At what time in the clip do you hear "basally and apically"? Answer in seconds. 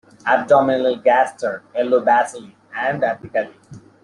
2.03-3.53